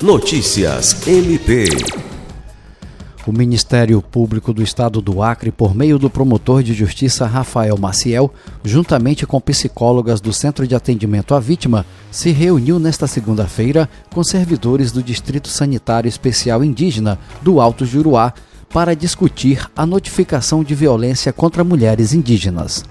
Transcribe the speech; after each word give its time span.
Notícias 0.00 1.08
MP. 1.08 1.66
O 3.26 3.32
Ministério 3.32 4.00
Público 4.00 4.52
do 4.52 4.62
Estado 4.62 5.02
do 5.02 5.20
Acre, 5.20 5.50
por 5.50 5.74
meio 5.74 5.98
do 5.98 6.08
promotor 6.08 6.62
de 6.62 6.72
justiça 6.72 7.26
Rafael 7.26 7.76
Maciel, 7.76 8.32
juntamente 8.62 9.26
com 9.26 9.40
psicólogas 9.40 10.20
do 10.20 10.32
Centro 10.32 10.68
de 10.68 10.76
Atendimento 10.76 11.34
à 11.34 11.40
Vítima, 11.40 11.84
se 12.12 12.30
reuniu 12.30 12.78
nesta 12.78 13.08
segunda-feira 13.08 13.88
com 14.14 14.22
servidores 14.22 14.92
do 14.92 15.02
Distrito 15.02 15.48
Sanitário 15.48 16.08
Especial 16.08 16.62
Indígena 16.62 17.18
do 17.42 17.60
Alto 17.60 17.84
Juruá 17.84 18.32
para 18.72 18.94
discutir 18.94 19.68
a 19.74 19.84
notificação 19.84 20.62
de 20.62 20.76
violência 20.76 21.32
contra 21.32 21.64
mulheres 21.64 22.12
indígenas. 22.12 22.84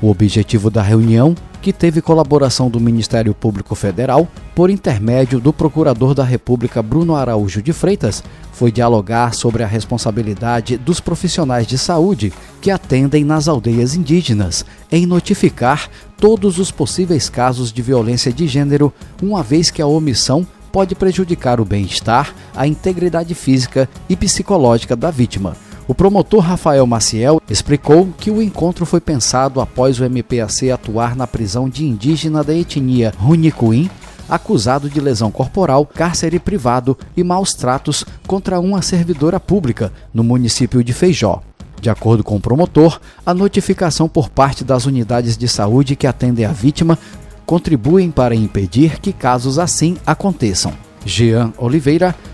O 0.00 0.08
objetivo 0.08 0.70
da 0.70 0.80
reunião, 0.80 1.34
que 1.64 1.72
teve 1.72 2.02
colaboração 2.02 2.68
do 2.68 2.78
Ministério 2.78 3.32
Público 3.32 3.74
Federal, 3.74 4.28
por 4.54 4.68
intermédio 4.68 5.40
do 5.40 5.50
Procurador 5.50 6.12
da 6.12 6.22
República 6.22 6.82
Bruno 6.82 7.16
Araújo 7.16 7.62
de 7.62 7.72
Freitas, 7.72 8.22
foi 8.52 8.70
dialogar 8.70 9.32
sobre 9.32 9.62
a 9.62 9.66
responsabilidade 9.66 10.76
dos 10.76 11.00
profissionais 11.00 11.66
de 11.66 11.78
saúde 11.78 12.34
que 12.60 12.70
atendem 12.70 13.24
nas 13.24 13.48
aldeias 13.48 13.94
indígenas 13.94 14.62
em 14.92 15.06
notificar 15.06 15.88
todos 16.18 16.58
os 16.58 16.70
possíveis 16.70 17.30
casos 17.30 17.72
de 17.72 17.80
violência 17.80 18.30
de 18.30 18.46
gênero, 18.46 18.92
uma 19.22 19.42
vez 19.42 19.70
que 19.70 19.80
a 19.80 19.86
omissão 19.86 20.46
pode 20.70 20.94
prejudicar 20.94 21.62
o 21.62 21.64
bem-estar, 21.64 22.34
a 22.54 22.66
integridade 22.66 23.34
física 23.34 23.88
e 24.06 24.14
psicológica 24.14 24.94
da 24.94 25.10
vítima. 25.10 25.56
O 25.86 25.94
promotor 25.94 26.40
Rafael 26.40 26.86
Maciel 26.86 27.42
explicou 27.48 28.08
que 28.18 28.30
o 28.30 28.40
encontro 28.40 28.86
foi 28.86 29.00
pensado 29.00 29.60
após 29.60 30.00
o 30.00 30.04
MPAC 30.04 30.70
atuar 30.70 31.14
na 31.14 31.26
prisão 31.26 31.68
de 31.68 31.84
indígena 31.84 32.42
da 32.42 32.54
etnia 32.54 33.12
Runicuim, 33.18 33.90
acusado 34.26 34.88
de 34.88 34.98
lesão 34.98 35.30
corporal, 35.30 35.84
cárcere 35.84 36.38
privado 36.38 36.96
e 37.14 37.22
maus 37.22 37.52
tratos 37.52 38.02
contra 38.26 38.58
uma 38.58 38.80
servidora 38.80 39.38
pública 39.38 39.92
no 40.12 40.24
município 40.24 40.82
de 40.82 40.94
Feijó. 40.94 41.42
De 41.82 41.90
acordo 41.90 42.24
com 42.24 42.36
o 42.36 42.40
promotor, 42.40 42.98
a 43.26 43.34
notificação 43.34 44.08
por 44.08 44.30
parte 44.30 44.64
das 44.64 44.86
unidades 44.86 45.36
de 45.36 45.46
saúde 45.46 45.94
que 45.94 46.06
atendem 46.06 46.46
a 46.46 46.52
vítima 46.52 46.98
contribuem 47.44 48.10
para 48.10 48.34
impedir 48.34 48.98
que 49.00 49.12
casos 49.12 49.58
assim 49.58 49.98
aconteçam. 50.06 50.72
Jean 51.04 51.52
Oliveira, 51.58 52.14